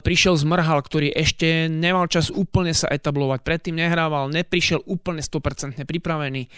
prišiel 0.00 0.34
z 0.36 0.44
Mrhal, 0.48 0.80
ktorý 0.80 1.12
ešte 1.12 1.68
nemal 1.68 2.08
čas 2.08 2.32
úplne 2.32 2.72
sa 2.72 2.88
etablovať, 2.90 3.44
predtým 3.44 3.76
nehrával, 3.76 4.32
neprišiel 4.32 4.82
úplne 4.88 5.20
100% 5.20 5.84
pripravený. 5.84 6.48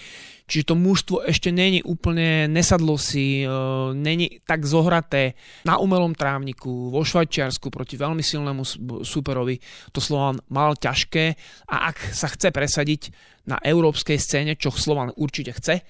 Čiže 0.53 0.69
to 0.69 0.77
mužstvo 0.77 1.25
ešte 1.25 1.49
není 1.49 1.81
úplne, 1.81 2.45
nesadlo 2.45 3.01
si, 3.01 3.41
e, 3.41 3.49
není 3.97 4.45
tak 4.45 4.69
zohraté 4.69 5.33
na 5.65 5.81
umelom 5.81 6.13
trávniku 6.13 6.93
vo 6.93 7.01
Švajčiarsku 7.01 7.73
proti 7.73 7.97
veľmi 7.97 8.21
silnému 8.21 8.61
superovi. 9.01 9.57
To 9.97 10.05
Slovan 10.05 10.45
mal 10.53 10.77
ťažké 10.77 11.25
a 11.73 11.89
ak 11.89 12.13
sa 12.13 12.29
chce 12.29 12.53
presadiť 12.53 13.03
na 13.49 13.57
európskej 13.65 14.21
scéne, 14.21 14.53
čo 14.61 14.69
Slovan 14.69 15.17
určite 15.17 15.57
chce, 15.57 15.81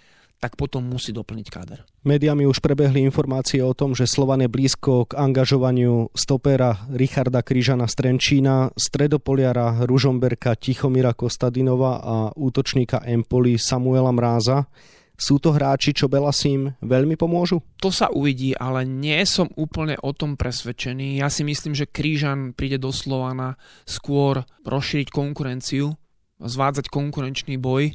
tak 0.42 0.58
potom 0.58 0.82
musí 0.82 1.14
doplniť 1.14 1.46
káder. 1.46 1.86
Mediami 2.02 2.50
už 2.50 2.58
prebehli 2.58 2.98
informácie 3.06 3.62
o 3.62 3.70
tom, 3.78 3.94
že 3.94 4.10
Slovan 4.10 4.42
je 4.42 4.50
blízko 4.50 5.06
k 5.06 5.14
angažovaniu 5.14 6.10
stopera 6.18 6.82
Richarda 6.90 7.46
Kryžana 7.46 7.86
Strenčína, 7.86 8.74
stredopoliara 8.74 9.86
Ružomberka 9.86 10.58
Tichomira 10.58 11.14
Kostadinova 11.14 12.02
a 12.02 12.16
útočníka 12.34 13.06
Empoli 13.06 13.54
Samuela 13.54 14.10
Mráza. 14.10 14.66
Sú 15.14 15.38
to 15.38 15.54
hráči, 15.54 15.94
čo 15.94 16.10
Belasim 16.10 16.74
veľmi 16.82 17.14
pomôžu? 17.14 17.62
To 17.78 17.94
sa 17.94 18.10
uvidí, 18.10 18.58
ale 18.58 18.82
nie 18.82 19.22
som 19.22 19.46
úplne 19.54 19.94
o 20.02 20.10
tom 20.10 20.34
presvedčený. 20.34 21.22
Ja 21.22 21.30
si 21.30 21.46
myslím, 21.46 21.78
že 21.78 21.86
Krížan 21.86 22.58
príde 22.58 22.82
doslova 22.82 23.30
na 23.30 23.54
skôr 23.86 24.42
rozšíriť 24.66 25.14
konkurenciu, 25.14 25.94
zvádzať 26.42 26.90
konkurenčný 26.90 27.54
boj, 27.62 27.94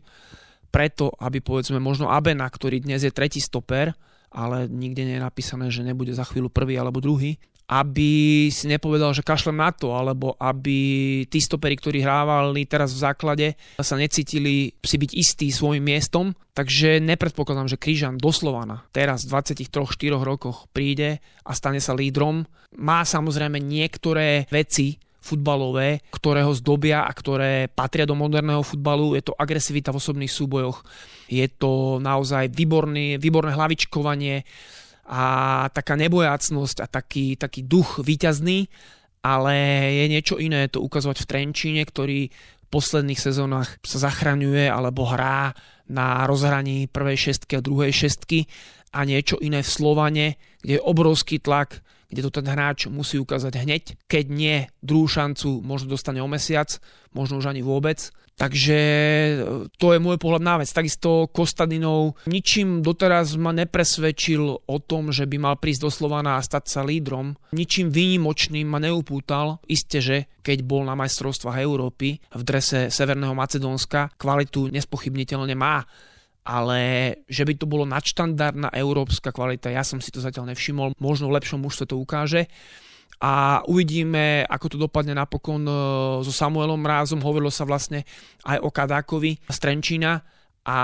preto, 0.67 1.11
aby 1.17 1.39
povedzme 1.39 1.79
možno 1.79 2.11
Abena, 2.11 2.47
ktorý 2.47 2.83
dnes 2.83 3.03
je 3.03 3.11
tretí 3.11 3.39
stoper, 3.39 3.95
ale 4.31 4.67
nikde 4.67 5.07
nie 5.07 5.15
je 5.17 5.25
napísané, 5.25 5.71
že 5.71 5.87
nebude 5.87 6.11
za 6.11 6.27
chvíľu 6.27 6.51
prvý 6.51 6.75
alebo 6.75 6.99
druhý, 6.99 7.39
aby 7.67 8.47
si 8.47 8.71
nepovedal, 8.71 9.11
že 9.11 9.27
kašlem 9.27 9.59
na 9.59 9.75
to, 9.75 9.91
alebo 9.91 10.39
aby 10.39 10.79
tí 11.27 11.39
stopery, 11.43 11.75
ktorí 11.75 11.99
hrávali 11.99 12.63
teraz 12.63 12.95
v 12.95 13.03
základe, 13.03 13.47
sa 13.75 13.99
necítili 13.99 14.71
si 14.79 14.95
byť 14.95 15.11
istí 15.11 15.51
svojim 15.51 15.83
miestom. 15.83 16.31
Takže 16.55 17.03
nepredpokladám, 17.03 17.67
že 17.67 17.77
Kryžan 17.77 18.15
doslova 18.17 18.63
na 18.63 18.87
teraz 18.95 19.27
v 19.27 19.35
23-4 19.35 19.83
rokoch 20.15 20.71
príde 20.71 21.19
a 21.43 21.51
stane 21.51 21.83
sa 21.83 21.91
lídrom. 21.91 22.47
Má 22.79 23.03
samozrejme 23.03 23.59
niektoré 23.59 24.47
veci, 24.47 24.95
futbalové, 25.27 25.99
ktoré 26.15 26.47
ho 26.47 26.55
zdobia 26.55 27.03
a 27.03 27.11
ktoré 27.11 27.67
patria 27.67 28.07
do 28.07 28.15
moderného 28.15 28.63
futbalu. 28.63 29.19
Je 29.19 29.27
to 29.27 29.35
agresivita 29.35 29.91
v 29.91 29.99
osobných 29.99 30.31
súbojoch, 30.31 30.87
je 31.27 31.43
to 31.51 31.99
naozaj 31.99 32.47
výborný, 32.47 33.19
výborné 33.19 33.51
hlavičkovanie, 33.51 34.47
a 35.07 35.23
taká 35.71 35.95
nebojácnosť 35.95 36.83
a 36.83 36.87
taký, 36.91 37.39
taký 37.39 37.63
duch 37.63 38.03
výťazný, 38.03 38.67
ale 39.23 39.55
je 40.03 40.05
niečo 40.11 40.35
iné 40.35 40.67
to 40.67 40.83
ukazovať 40.83 41.23
v 41.23 41.29
Trenčíne, 41.31 41.81
ktorý 41.87 42.27
v 42.27 42.67
posledných 42.67 43.15
sezónach 43.19 43.79
sa 43.87 44.11
zachraňuje 44.11 44.67
alebo 44.67 45.07
hrá 45.07 45.55
na 45.87 46.27
rozhraní 46.27 46.91
prvej 46.91 47.31
šestky 47.31 47.55
a 47.55 47.63
druhej 47.63 47.95
šestky 47.95 48.51
a 48.91 49.07
niečo 49.07 49.39
iné 49.39 49.63
v 49.63 49.71
Slovane, 49.71 50.25
kde 50.59 50.75
je 50.75 50.83
obrovský 50.83 51.39
tlak, 51.39 51.79
kde 52.07 52.21
to 52.23 52.31
ten 52.31 52.47
hráč 52.47 52.87
musí 52.87 53.19
ukázať 53.19 53.53
hneď. 53.63 53.83
Keď 54.07 54.25
nie, 54.31 54.67
druhú 54.79 55.07
šancu 55.11 55.59
možno 55.59 55.91
dostane 55.91 56.23
o 56.23 56.27
mesiac, 56.27 56.79
možno 57.11 57.39
už 57.39 57.51
ani 57.51 57.61
vôbec. 57.63 58.11
Takže 58.37 58.79
e, 58.79 59.33
to 59.81 59.97
je 59.97 59.99
môj 59.99 60.21
pohľad 60.21 60.43
na 60.45 60.55
vec. 60.61 60.69
Takisto 60.69 61.25
Kostadinov 61.33 62.21
ničím 62.29 62.85
doteraz 62.85 63.33
ma 63.33 63.49
nepresvedčil 63.49 64.43
o 64.61 64.77
tom, 64.77 65.09
že 65.09 65.25
by 65.25 65.37
mal 65.41 65.55
prísť 65.57 65.89
do 65.89 65.91
Slovana 65.91 66.37
a 66.37 66.45
stať 66.45 66.69
sa 66.69 66.85
lídrom. 66.85 67.33
Ničím 67.49 67.89
výnimočným 67.89 68.69
ma 68.69 68.77
neupútal. 68.77 69.57
Isté, 69.65 69.97
že 70.05 70.17
keď 70.45 70.61
bol 70.63 70.85
na 70.85 70.93
majstrovstvách 70.93 71.57
Európy 71.65 72.21
v 72.21 72.41
drese 72.45 72.93
Severného 72.93 73.33
Macedónska, 73.33 74.13
kvalitu 74.21 74.69
nespochybniteľne 74.69 75.57
má 75.57 75.81
ale 76.47 76.79
že 77.27 77.43
by 77.43 77.53
to 77.59 77.67
bolo 77.67 77.83
nadštandardná 77.83 78.71
európska 78.71 79.35
kvalita, 79.35 79.67
ja 79.67 79.83
som 79.83 79.99
si 79.99 80.15
to 80.15 80.23
zatiaľ 80.23 80.55
nevšimol, 80.55 80.95
možno 80.95 81.27
v 81.27 81.35
lepšom 81.35 81.59
mužstve 81.59 81.91
to 81.91 81.99
ukáže 81.99 82.47
a 83.17 83.65
uvidíme, 83.65 84.45
ako 84.45 84.65
to 84.71 84.77
dopadne 84.77 85.17
napokon 85.17 85.65
e, 85.65 85.73
so 86.21 86.29
Samuelom 86.29 86.85
Rázom. 86.85 87.17
Hovorilo 87.25 87.49
sa 87.49 87.65
vlastne 87.65 88.05
aj 88.45 88.61
o 88.61 88.69
Kadákovi 88.69 89.41
z 89.41 89.57
Trenčína 89.57 90.21
a 90.61 90.79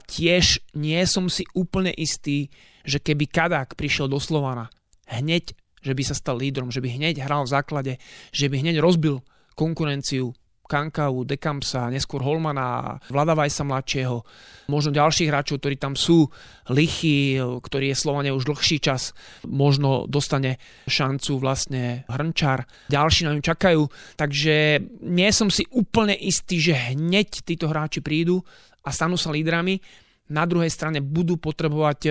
tiež 0.00 0.64
nie 0.80 0.98
som 1.04 1.28
si 1.28 1.44
úplne 1.52 1.92
istý, 1.92 2.48
že 2.88 3.04
keby 3.04 3.28
Kadák 3.28 3.76
prišiel 3.76 4.08
do 4.08 4.16
Slovana 4.16 4.72
hneď, 5.12 5.52
že 5.84 5.92
by 5.92 6.02
sa 6.08 6.16
stal 6.16 6.40
lídrom, 6.40 6.72
že 6.72 6.80
by 6.80 6.88
hneď 6.88 7.20
hral 7.20 7.44
v 7.44 7.52
základe, 7.52 7.92
že 8.32 8.48
by 8.48 8.64
hneď 8.64 8.80
rozbil 8.80 9.20
konkurenciu 9.52 10.32
Kankau, 10.64 11.28
Dekampsa, 11.28 11.92
neskôr 11.92 12.24
Holmana, 12.24 12.96
Vlada 13.12 13.36
Vajsa 13.36 13.62
mladšieho, 13.68 14.24
možno 14.72 14.96
ďalších 14.96 15.28
hráčov, 15.28 15.60
ktorí 15.60 15.76
tam 15.76 15.92
sú, 15.92 16.26
Lichy, 16.72 17.36
ktorý 17.38 17.92
je 17.92 18.00
Slovane 18.00 18.30
už 18.32 18.48
dlhší 18.48 18.80
čas, 18.80 19.12
možno 19.44 20.08
dostane 20.08 20.56
šancu 20.88 21.36
vlastne 21.36 22.08
Hrnčar, 22.08 22.64
ďalší 22.88 23.28
na 23.28 23.36
ňu 23.36 23.42
čakajú, 23.44 23.82
takže 24.16 24.80
nie 25.04 25.30
som 25.30 25.52
si 25.52 25.68
úplne 25.68 26.16
istý, 26.16 26.58
že 26.60 26.96
hneď 26.96 27.44
títo 27.44 27.68
hráči 27.68 28.00
prídu 28.00 28.40
a 28.80 28.88
stanú 28.88 29.20
sa 29.20 29.28
lídrami, 29.32 29.80
na 30.32 30.48
druhej 30.48 30.72
strane 30.72 31.04
budú 31.04 31.36
potrebovať 31.36 32.08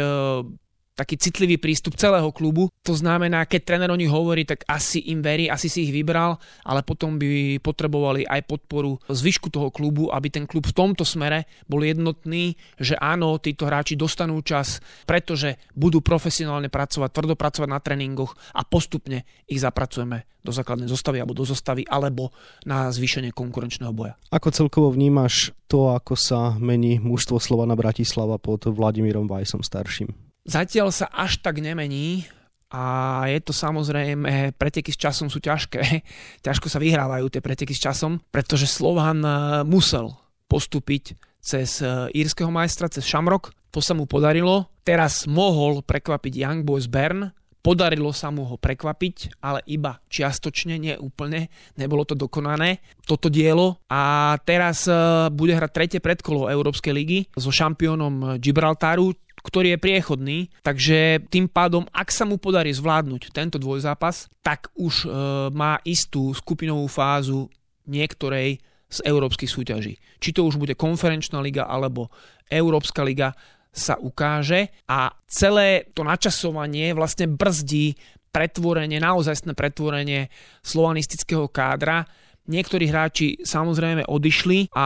taký 0.94 1.18
citlivý 1.18 1.58
prístup 1.58 1.98
celého 1.98 2.30
klubu. 2.30 2.70
To 2.86 2.94
znamená, 2.94 3.46
keď 3.50 3.62
tréner 3.66 3.90
o 3.90 4.00
nich 4.00 4.10
hovorí, 4.10 4.46
tak 4.46 4.66
asi 4.70 5.02
im 5.10 5.26
verí, 5.26 5.50
asi 5.50 5.68
si 5.70 5.90
ich 5.90 5.94
vybral, 5.94 6.38
ale 6.66 6.86
potom 6.86 7.18
by 7.18 7.58
potrebovali 7.60 8.26
aj 8.30 8.46
podporu 8.46 9.02
zvyšku 9.10 9.50
toho 9.50 9.74
klubu, 9.74 10.14
aby 10.14 10.30
ten 10.30 10.46
klub 10.46 10.70
v 10.70 10.78
tomto 10.78 11.02
smere 11.02 11.50
bol 11.66 11.82
jednotný, 11.82 12.54
že 12.78 12.94
áno, 12.98 13.42
títo 13.42 13.66
hráči 13.66 13.98
dostanú 13.98 14.40
čas, 14.46 14.80
pretože 15.10 15.58
budú 15.74 16.00
profesionálne 16.06 16.70
pracovať, 16.70 17.10
tvrdo 17.10 17.34
pracovať 17.34 17.70
na 17.70 17.82
tréningoch 17.82 18.38
a 18.54 18.62
postupne 18.62 19.26
ich 19.50 19.62
zapracujeme 19.62 20.30
do 20.44 20.52
základnej 20.52 20.92
zostavy 20.92 21.24
alebo 21.24 21.34
do 21.34 21.48
zostavy 21.48 21.88
alebo 21.88 22.36
na 22.68 22.92
zvýšenie 22.92 23.32
konkurenčného 23.32 23.96
boja. 23.96 24.20
Ako 24.30 24.52
celkovo 24.52 24.92
vnímaš 24.92 25.56
to, 25.72 25.96
ako 25.96 26.20
sa 26.20 26.60
mení 26.60 27.00
mužstvo 27.00 27.40
Slovana 27.40 27.80
Bratislava 27.80 28.36
pod 28.36 28.68
Vladimírom 28.68 29.26
Vajsom 29.26 29.64
starším? 29.64 30.23
Zatiaľ 30.44 30.92
sa 30.92 31.08
až 31.08 31.40
tak 31.40 31.64
nemení 31.64 32.28
a 32.74 33.24
je 33.30 33.40
to 33.40 33.54
samozrejme, 33.54 34.58
preteky 34.58 34.90
s 34.90 34.98
časom 34.98 35.30
sú 35.30 35.38
ťažké. 35.38 35.80
Ťažko 36.46 36.68
sa 36.68 36.82
vyhrávajú 36.82 37.30
tie 37.30 37.40
preteky 37.40 37.72
s 37.72 37.80
časom, 37.80 38.18
pretože 38.34 38.66
Slovan 38.66 39.22
eh, 39.22 39.62
musel 39.64 40.12
postúpiť 40.50 41.14
cez 41.38 41.86
eh, 41.86 42.10
írskeho 42.12 42.50
majstra, 42.50 42.90
cez 42.90 43.06
Shamrock. 43.06 43.54
To 43.72 43.80
sa 43.80 43.94
mu 43.94 44.10
podarilo. 44.10 44.68
Teraz 44.82 45.30
mohol 45.30 45.86
prekvapiť 45.86 46.34
Young 46.34 46.62
Boys 46.66 46.90
Bern, 46.90 47.32
Podarilo 47.64 48.12
sa 48.12 48.28
mu 48.28 48.44
ho 48.44 48.60
prekvapiť, 48.60 49.40
ale 49.40 49.64
iba 49.72 49.96
čiastočne, 50.12 50.76
nie 50.76 51.00
úplne. 51.00 51.48
Nebolo 51.80 52.04
to 52.04 52.12
dokonané, 52.12 52.84
toto 53.08 53.32
dielo. 53.32 53.80
A 53.88 54.36
teraz 54.44 54.84
eh, 54.92 55.32
bude 55.32 55.56
hrať 55.56 55.72
tretie 55.72 56.00
predkolo 56.04 56.52
Európskej 56.52 56.92
ligy 56.92 57.32
so 57.40 57.56
šampiónom 57.56 58.36
Gibraltaru, 58.44 59.16
ktorý 59.44 59.76
je 59.76 59.84
priechodný, 59.84 60.38
takže 60.64 61.28
tým 61.28 61.52
pádom, 61.52 61.84
ak 61.92 62.10
sa 62.10 62.24
mu 62.24 62.40
podarí 62.40 62.72
zvládnuť 62.72 63.36
tento 63.36 63.60
dvojzápas, 63.60 64.32
tak 64.40 64.72
už 64.80 65.04
e, 65.04 65.08
má 65.52 65.84
istú 65.84 66.32
skupinovú 66.32 66.88
fázu 66.88 67.52
niektorej 67.84 68.64
z 68.88 69.00
európskych 69.04 69.52
súťaží. 69.52 70.00
Či 70.24 70.30
to 70.32 70.48
už 70.48 70.56
bude 70.56 70.80
konferenčná 70.80 71.44
liga 71.44 71.68
alebo 71.68 72.08
Európska 72.48 73.04
liga, 73.04 73.36
sa 73.74 73.98
ukáže 73.98 74.70
a 74.86 75.10
celé 75.26 75.90
to 75.98 76.06
načasovanie 76.06 76.94
vlastne 76.94 77.26
brzdí 77.26 77.98
pretvorenie, 78.30 79.02
naozajstné 79.02 79.58
pretvorenie 79.58 80.30
slovanistického 80.62 81.50
kádra. 81.50 82.06
Niektorí 82.46 82.86
hráči 82.86 83.42
samozrejme 83.42 84.06
odišli 84.06 84.70
a 84.78 84.86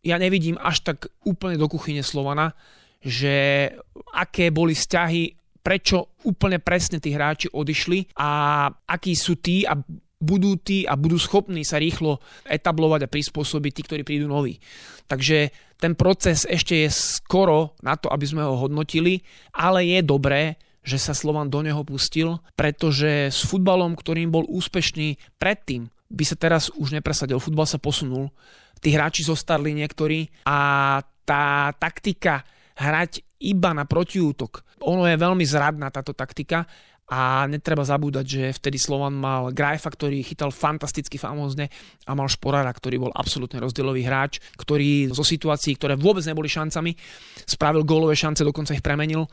ja 0.00 0.16
nevidím 0.16 0.56
až 0.56 0.80
tak 0.80 1.12
úplne 1.28 1.60
do 1.60 1.68
kuchyne 1.68 2.00
Slovana, 2.00 2.56
že 3.02 3.68
aké 4.14 4.54
boli 4.54 4.72
vzťahy, 4.78 5.22
prečo 5.62 6.18
úplne 6.26 6.58
presne 6.58 6.98
tí 6.98 7.14
hráči 7.14 7.50
odišli 7.50 8.18
a 8.18 8.66
akí 8.70 9.14
sú 9.14 9.38
tí 9.38 9.62
a 9.62 9.78
budú 10.22 10.54
tí 10.58 10.86
a 10.86 10.94
budú 10.94 11.18
schopní 11.18 11.66
sa 11.66 11.82
rýchlo 11.82 12.22
etablovať 12.46 13.06
a 13.06 13.10
prispôsobiť 13.10 13.72
tí, 13.74 13.82
ktorí 13.82 14.02
prídu 14.06 14.30
noví. 14.30 14.62
Takže 15.10 15.50
ten 15.82 15.98
proces 15.98 16.46
ešte 16.46 16.86
je 16.86 16.88
skoro 16.94 17.74
na 17.82 17.98
to, 17.98 18.06
aby 18.06 18.22
sme 18.22 18.46
ho 18.46 18.54
hodnotili, 18.54 19.26
ale 19.50 19.82
je 19.82 20.00
dobré, 20.06 20.62
že 20.82 20.98
sa 20.98 21.14
Slovan 21.14 21.50
do 21.50 21.62
neho 21.62 21.82
pustil, 21.82 22.38
pretože 22.54 23.34
s 23.34 23.42
futbalom, 23.46 23.98
ktorým 23.98 24.30
bol 24.30 24.46
úspešný 24.46 25.18
predtým, 25.42 25.90
by 26.06 26.24
sa 26.26 26.38
teraz 26.38 26.70
už 26.74 26.94
nepresadil. 26.94 27.42
Futbal 27.42 27.66
sa 27.66 27.82
posunul, 27.82 28.30
tí 28.78 28.94
hráči 28.94 29.26
zostarli 29.26 29.74
niektorí 29.74 30.30
a 30.46 30.98
tá 31.22 31.70
taktika 31.78 32.42
hrať 32.78 33.24
iba 33.42 33.70
na 33.74 33.84
protiútok. 33.84 34.62
Ono 34.86 35.06
je 35.06 35.16
veľmi 35.18 35.44
zradná 35.46 35.90
táto 35.90 36.14
taktika 36.14 36.66
a 37.12 37.44
netreba 37.44 37.84
zabúdať, 37.84 38.24
že 38.24 38.42
vtedy 38.56 38.78
Slovan 38.80 39.12
mal 39.12 39.52
Grajfa, 39.52 39.90
ktorý 39.92 40.24
chytal 40.24 40.48
fantasticky 40.54 41.20
famózne 41.20 41.68
a 42.08 42.16
mal 42.16 42.30
Šporara, 42.30 42.72
ktorý 42.72 43.04
bol 43.04 43.12
absolútne 43.12 43.60
rozdielový 43.60 44.06
hráč, 44.06 44.40
ktorý 44.56 45.12
zo 45.12 45.20
situácií, 45.20 45.76
ktoré 45.76 45.98
vôbec 45.98 46.24
neboli 46.24 46.48
šancami, 46.48 46.96
spravil 47.44 47.84
gólové 47.84 48.16
šance, 48.16 48.46
dokonca 48.46 48.72
ich 48.72 48.80
premenil 48.80 49.28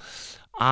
a 0.59 0.71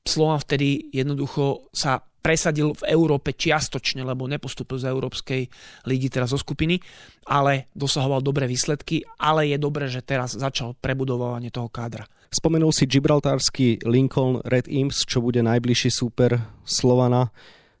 Slovan 0.00 0.40
vtedy 0.40 0.88
jednoducho 0.96 1.68
sa 1.76 2.00
presadil 2.28 2.76
v 2.76 2.92
Európe 2.92 3.32
čiastočne, 3.32 4.04
lebo 4.04 4.28
nepostúpil 4.28 4.76
z 4.76 4.92
Európskej 4.92 5.48
ligy 5.88 6.12
teraz 6.12 6.36
zo 6.36 6.36
skupiny, 6.36 6.76
ale 7.24 7.72
dosahoval 7.72 8.20
dobré 8.20 8.44
výsledky, 8.44 9.00
ale 9.16 9.48
je 9.48 9.56
dobré, 9.56 9.88
že 9.88 10.04
teraz 10.04 10.36
začal 10.36 10.76
prebudovanie 10.76 11.48
toho 11.48 11.72
kádra. 11.72 12.04
Spomenul 12.28 12.76
si 12.76 12.84
gibraltársky 12.84 13.80
Lincoln 13.88 14.44
Red 14.44 14.68
Imps, 14.68 15.08
čo 15.08 15.24
bude 15.24 15.40
najbližší 15.40 15.88
súper 15.88 16.36
Slovana. 16.68 17.32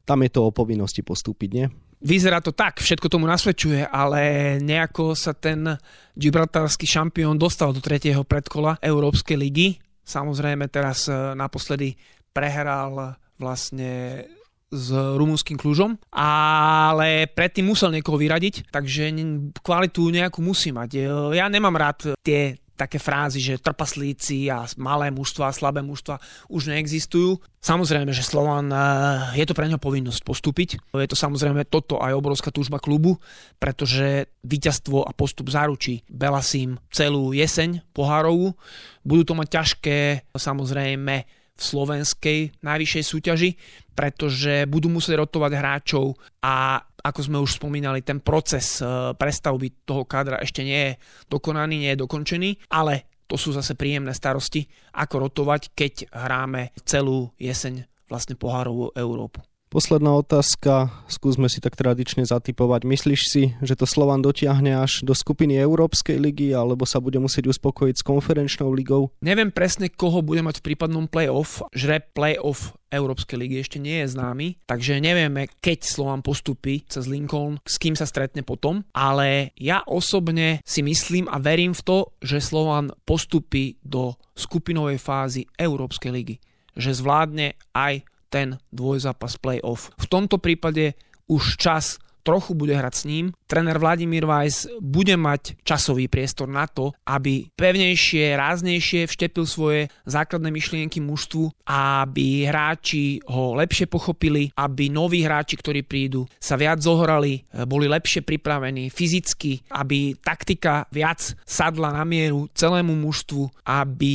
Tam 0.08 0.24
je 0.24 0.32
to 0.32 0.48
o 0.48 0.56
povinnosti 0.56 1.04
postúpiť, 1.04 1.50
nie? 1.52 1.68
vyzerá 1.98 2.38
to 2.38 2.54
tak, 2.54 2.78
všetko 2.78 3.10
tomu 3.10 3.26
nasvedčuje, 3.26 3.90
ale 3.90 4.54
nejako 4.62 5.18
sa 5.18 5.34
ten 5.34 5.66
gibraltarský 6.14 6.86
šampión 6.86 7.34
dostal 7.34 7.74
do 7.74 7.82
tretieho 7.82 8.22
predkola 8.22 8.78
Európskej 8.78 9.34
ligy. 9.34 9.82
Samozrejme 10.06 10.70
teraz 10.70 11.10
e, 11.10 11.34
naposledy 11.34 11.98
prehral 12.30 13.18
vlastne 13.42 14.22
s 14.68 14.92
rumúnským 14.92 15.56
kľúžom, 15.56 15.96
ale 16.12 17.28
predtým 17.32 17.68
musel 17.68 17.92
niekoho 17.92 18.20
vyradiť, 18.20 18.68
takže 18.68 19.10
kvalitu 19.64 20.12
nejakú 20.12 20.44
musí 20.44 20.70
mať. 20.70 20.90
E, 20.94 21.00
ja 21.40 21.48
nemám 21.48 21.76
rád 21.76 22.12
tie 22.20 22.60
také 22.78 23.02
frázy, 23.02 23.42
že 23.42 23.58
trpaslíci 23.58 24.46
a 24.46 24.62
malé 24.78 25.10
mužstva 25.10 25.50
a 25.50 25.56
slabé 25.56 25.82
mužstva 25.82 26.22
už 26.46 26.70
neexistujú. 26.70 27.42
Samozrejme, 27.58 28.14
že 28.14 28.22
Slovan, 28.22 28.70
e, 28.70 28.78
je 29.34 29.44
to 29.50 29.58
pre 29.58 29.66
neho 29.66 29.82
povinnosť 29.82 30.22
postúpiť. 30.22 30.78
Je 30.94 31.08
to 31.10 31.18
samozrejme 31.18 31.66
toto 31.66 31.98
aj 31.98 32.14
obrovská 32.14 32.54
túžba 32.54 32.78
klubu, 32.78 33.18
pretože 33.58 34.30
víťazstvo 34.46 35.02
a 35.02 35.10
postup 35.10 35.50
zaručí 35.50 36.06
Belasim 36.06 36.78
celú 36.94 37.34
jeseň 37.34 37.82
pohárovú. 37.90 38.54
Budú 39.02 39.26
to 39.26 39.34
mať 39.34 39.48
ťažké 39.58 39.98
samozrejme 40.38 41.37
v 41.58 41.62
slovenskej 41.62 42.38
najvyššej 42.62 43.04
súťaži, 43.04 43.50
pretože 43.98 44.70
budú 44.70 44.86
musieť 44.86 45.26
rotovať 45.26 45.52
hráčov 45.58 46.14
a 46.38 46.78
ako 47.02 47.20
sme 47.22 47.38
už 47.42 47.58
spomínali, 47.58 48.06
ten 48.06 48.22
proces 48.22 48.78
eh, 48.78 48.86
prestavby 49.18 49.82
toho 49.82 50.06
kádra 50.06 50.38
ešte 50.38 50.62
nie 50.62 50.94
je 50.94 50.98
dokonaný, 51.26 51.74
nie 51.82 51.90
je 51.98 52.02
dokončený, 52.06 52.70
ale 52.70 53.10
to 53.28 53.36
sú 53.36 53.52
zase 53.52 53.76
príjemné 53.76 54.14
starosti, 54.16 54.64
ako 54.96 55.28
rotovať, 55.28 55.76
keď 55.76 55.92
hráme 56.14 56.72
celú 56.88 57.28
jeseň 57.36 57.84
vlastne 58.08 58.40
pohárovú 58.40 58.88
Európu. 58.96 59.44
Posledná 59.68 60.16
otázka, 60.16 60.88
skúsme 61.12 61.44
si 61.52 61.60
tak 61.60 61.76
tradične 61.76 62.24
zatypovať. 62.24 62.88
Myslíš 62.88 63.22
si, 63.28 63.42
že 63.60 63.76
to 63.76 63.84
Slovan 63.84 64.24
dotiahne 64.24 64.72
až 64.80 65.04
do 65.04 65.12
skupiny 65.12 65.60
Európskej 65.60 66.16
ligy, 66.16 66.56
alebo 66.56 66.88
sa 66.88 67.04
bude 67.04 67.20
musieť 67.20 67.52
uspokojiť 67.52 68.00
s 68.00 68.06
konferenčnou 68.06 68.72
ligou? 68.72 69.12
Neviem 69.20 69.52
presne, 69.52 69.92
koho 69.92 70.24
bude 70.24 70.40
mať 70.40 70.64
v 70.64 70.72
prípadnom 70.72 71.04
play-off. 71.04 71.60
Žreb 71.76 72.16
play-off 72.16 72.72
Európskej 72.88 73.36
ligy 73.36 73.60
ešte 73.60 73.76
nie 73.76 74.00
je 74.00 74.16
známy, 74.16 74.56
takže 74.64 75.04
nevieme, 75.04 75.52
keď 75.60 75.84
Slovan 75.84 76.24
postupí 76.24 76.88
cez 76.88 77.04
Lincoln, 77.04 77.60
s 77.68 77.76
kým 77.76 77.92
sa 77.92 78.08
stretne 78.08 78.40
potom, 78.40 78.88
ale 78.96 79.52
ja 79.60 79.84
osobne 79.84 80.64
si 80.64 80.80
myslím 80.80 81.28
a 81.28 81.36
verím 81.36 81.76
v 81.76 81.84
to, 81.84 81.98
že 82.24 82.40
Slovan 82.40 82.88
postupí 83.04 83.76
do 83.84 84.16
skupinovej 84.32 84.96
fázy 84.96 85.44
Európskej 85.60 86.08
ligy. 86.08 86.40
Že 86.72 87.04
zvládne 87.04 87.60
aj 87.76 88.08
ten 88.28 88.60
dvojzápas 88.72 89.36
play-off. 89.40 89.90
V 89.96 90.06
tomto 90.06 90.38
prípade 90.38 90.94
už 91.28 91.56
čas 91.56 91.98
trochu 92.22 92.54
bude 92.54 92.76
hrať 92.76 92.94
s 92.94 93.04
ním. 93.04 93.24
Tréner 93.48 93.80
Vladimír 93.80 94.28
Weiss 94.28 94.68
bude 94.76 95.16
mať 95.16 95.56
časový 95.64 96.04
priestor 96.04 96.52
na 96.52 96.68
to, 96.68 96.92
aby 97.08 97.48
pevnejšie, 97.56 98.36
ráznejšie 98.36 99.08
vštepil 99.08 99.48
svoje 99.48 99.80
základné 100.04 100.52
myšlienky 100.52 101.00
mužstvu, 101.00 101.64
aby 101.64 102.44
hráči 102.44 103.24
ho 103.24 103.56
lepšie 103.56 103.88
pochopili, 103.88 104.52
aby 104.52 104.92
noví 104.92 105.24
hráči, 105.24 105.56
ktorí 105.56 105.80
prídu, 105.80 106.28
sa 106.36 106.60
viac 106.60 106.84
zohrali, 106.84 107.40
boli 107.64 107.88
lepšie 107.88 108.20
pripravení 108.20 108.92
fyzicky, 108.92 109.64
aby 109.72 110.12
taktika 110.20 110.84
viac 110.92 111.32
sadla 111.48 111.96
na 111.96 112.04
mieru 112.04 112.52
celému 112.52 112.92
mužstvu, 113.00 113.64
aby 113.64 114.14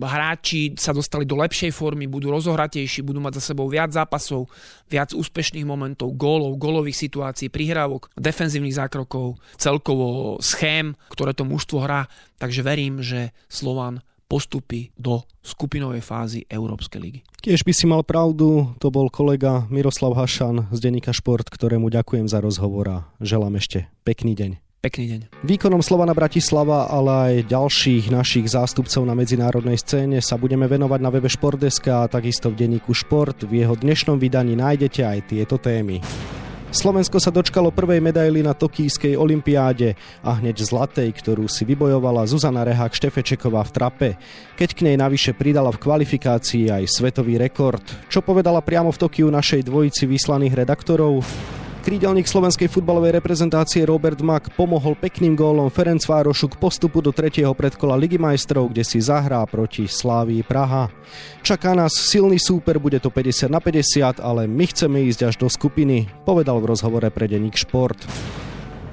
hráči 0.00 0.72
sa 0.80 0.96
dostali 0.96 1.28
do 1.28 1.36
lepšej 1.36 1.76
formy, 1.76 2.08
budú 2.08 2.32
rozohratejší, 2.32 3.04
budú 3.04 3.20
mať 3.20 3.44
za 3.44 3.52
sebou 3.52 3.68
viac 3.68 3.92
zápasov, 3.92 4.48
viac 4.88 5.12
úspešných 5.12 5.68
momentov, 5.68 6.16
gólov, 6.16 6.56
gólových 6.56 6.96
situácií, 6.96 7.52
prihrávok, 7.52 8.08
defenzívnych 8.16 8.69
zákrokov, 8.72 9.38
celkovo 9.58 10.38
schém, 10.38 10.94
ktoré 11.12 11.34
to 11.34 11.46
mužstvo 11.46 11.82
hrá. 11.82 12.06
Takže 12.40 12.64
verím, 12.64 13.04
že 13.04 13.34
Slovan 13.50 14.00
postupí 14.30 14.94
do 14.94 15.26
skupinovej 15.42 16.06
fázy 16.06 16.46
Európskej 16.46 17.00
ligy. 17.02 17.20
Tiež 17.42 17.66
by 17.66 17.72
si 17.74 17.90
mal 17.90 18.06
pravdu, 18.06 18.70
to 18.78 18.94
bol 18.94 19.10
kolega 19.10 19.66
Miroslav 19.66 20.14
Hašan 20.14 20.70
z 20.70 20.78
Denika 20.78 21.10
Šport, 21.10 21.50
ktorému 21.50 21.90
ďakujem 21.90 22.30
za 22.30 22.38
rozhovor 22.38 22.86
a 22.86 22.98
želám 23.18 23.58
ešte 23.58 23.90
pekný 24.06 24.38
deň. 24.38 24.62
Pekný 24.80 25.12
deň. 25.12 25.20
Výkonom 25.44 25.84
Slovana 25.84 26.16
Bratislava, 26.16 26.88
ale 26.88 27.12
aj 27.12 27.52
ďalších 27.52 28.08
našich 28.08 28.48
zástupcov 28.48 29.04
na 29.04 29.12
medzinárodnej 29.12 29.76
scéne 29.76 30.24
sa 30.24 30.40
budeme 30.40 30.64
venovať 30.64 31.00
na 31.04 31.12
webe 31.12 31.28
Športdeska 31.28 32.08
a 32.08 32.08
takisto 32.08 32.48
v 32.48 32.64
denníku 32.64 32.96
Šport. 32.96 33.44
V 33.44 33.60
jeho 33.60 33.76
dnešnom 33.76 34.16
vydaní 34.16 34.56
nájdete 34.56 35.04
aj 35.04 35.18
tieto 35.28 35.60
témy. 35.60 36.00
Slovensko 36.70 37.18
sa 37.18 37.34
dočkalo 37.34 37.74
prvej 37.74 37.98
medaily 37.98 38.46
na 38.46 38.54
Tokijskej 38.54 39.18
olympiáde 39.18 39.98
a 40.22 40.38
hneď 40.38 40.62
zlatej, 40.62 41.10
ktorú 41.18 41.50
si 41.50 41.66
vybojovala 41.66 42.22
Zuzana 42.30 42.62
Rehák 42.62 42.94
Štefečeková 42.94 43.66
v 43.66 43.74
trape, 43.74 44.10
keď 44.54 44.68
k 44.78 44.84
nej 44.86 44.94
navyše 44.94 45.34
pridala 45.34 45.74
v 45.74 45.82
kvalifikácii 45.82 46.70
aj 46.70 46.86
svetový 46.86 47.42
rekord. 47.42 47.82
Čo 48.06 48.22
povedala 48.22 48.62
priamo 48.62 48.94
v 48.94 49.02
Tokiu 49.02 49.26
našej 49.34 49.66
dvojici 49.66 50.06
vyslaných 50.06 50.62
redaktorov? 50.62 51.26
Krídelník 51.80 52.28
slovenskej 52.28 52.68
futbalovej 52.68 53.16
reprezentácie 53.16 53.88
Robert 53.88 54.20
Mak 54.20 54.52
pomohol 54.52 54.92
pekným 55.00 55.32
gólom 55.32 55.72
Ferenc 55.72 56.04
Várošu 56.04 56.52
k 56.52 56.60
postupu 56.60 57.00
do 57.00 57.08
tretieho 57.08 57.56
predkola 57.56 57.96
Ligy 57.96 58.20
majstrov, 58.20 58.68
kde 58.68 58.84
si 58.84 59.00
zahrá 59.00 59.40
proti 59.48 59.88
Slávii 59.88 60.44
Praha. 60.44 60.92
Čaká 61.40 61.72
nás 61.72 61.96
silný 61.96 62.36
súper, 62.36 62.76
bude 62.76 63.00
to 63.00 63.08
50 63.08 63.48
na 63.48 63.64
50, 63.64 64.20
ale 64.20 64.44
my 64.44 64.68
chceme 64.68 65.08
ísť 65.08 65.32
až 65.32 65.34
do 65.40 65.48
skupiny, 65.48 66.04
povedal 66.28 66.60
v 66.60 66.68
rozhovore 66.68 67.08
pre 67.08 67.24
denník 67.24 67.56
Šport. 67.56 67.96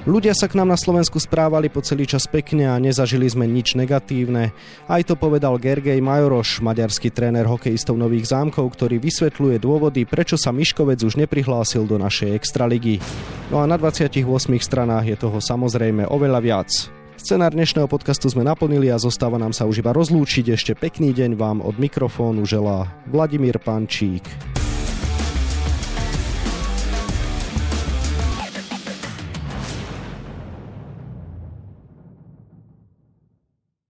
Ľudia 0.08 0.32
sa 0.32 0.48
k 0.48 0.56
nám 0.56 0.72
na 0.72 0.80
Slovensku 0.80 1.20
správali 1.20 1.68
po 1.68 1.84
celý 1.84 2.08
čas 2.08 2.32
pekne 2.32 2.72
a 2.72 2.80
nezažili 2.80 3.28
sme 3.28 3.44
nič 3.44 3.76
negatívne. 3.76 4.56
Aj 4.88 5.04
to 5.04 5.20
povedal 5.20 5.60
Gergej 5.60 6.00
Majoroš, 6.00 6.64
maďarský 6.64 7.12
tréner 7.12 7.44
hokejistov 7.44 8.00
Nových 8.00 8.32
zámkov, 8.32 8.72
ktorý 8.72 9.04
vysvetľuje 9.04 9.60
dôvody, 9.60 10.08
prečo 10.08 10.40
sa 10.40 10.56
Miškovec 10.56 11.04
už 11.04 11.20
neprihlásil 11.20 11.84
do 11.84 12.00
našej 12.00 12.40
extraligy. 12.40 13.04
No 13.52 13.60
a 13.60 13.68
na 13.68 13.76
28 13.76 14.24
stranách 14.64 15.12
je 15.12 15.18
toho 15.20 15.44
samozrejme 15.44 16.08
oveľa 16.08 16.40
viac. 16.40 16.72
Scenár 17.20 17.52
dnešného 17.52 17.92
podcastu 17.92 18.32
sme 18.32 18.48
naplnili 18.48 18.88
a 18.88 18.96
zostáva 18.96 19.36
nám 19.36 19.52
sa 19.52 19.68
už 19.68 19.84
iba 19.84 19.92
rozlúčiť. 19.92 20.56
Ešte 20.56 20.72
pekný 20.72 21.12
deň 21.12 21.36
vám 21.36 21.60
od 21.60 21.76
mikrofónu 21.76 22.48
želá 22.48 22.88
Vladimír 23.12 23.60
Pančík. 23.60 24.24